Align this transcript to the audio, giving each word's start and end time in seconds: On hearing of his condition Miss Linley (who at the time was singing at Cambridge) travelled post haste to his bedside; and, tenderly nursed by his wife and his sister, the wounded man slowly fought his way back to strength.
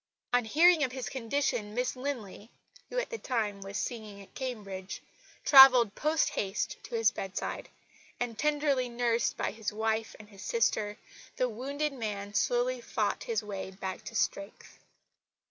On 0.33 0.45
hearing 0.45 0.83
of 0.83 0.93
his 0.93 1.09
condition 1.09 1.75
Miss 1.75 1.95
Linley 1.95 2.49
(who 2.89 2.97
at 2.97 3.11
the 3.11 3.19
time 3.19 3.61
was 3.61 3.77
singing 3.77 4.19
at 4.19 4.33
Cambridge) 4.33 4.99
travelled 5.45 5.93
post 5.93 6.29
haste 6.29 6.77
to 6.85 6.95
his 6.95 7.11
bedside; 7.11 7.69
and, 8.19 8.35
tenderly 8.35 8.89
nursed 8.89 9.37
by 9.37 9.51
his 9.51 9.71
wife 9.71 10.15
and 10.19 10.29
his 10.29 10.41
sister, 10.41 10.97
the 11.35 11.47
wounded 11.47 11.93
man 11.93 12.33
slowly 12.33 12.81
fought 12.81 13.25
his 13.25 13.43
way 13.43 13.69
back 13.69 14.03
to 14.05 14.15
strength. 14.15 14.79